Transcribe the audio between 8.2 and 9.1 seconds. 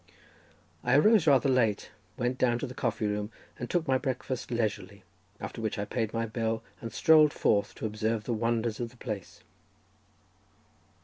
the wonders of the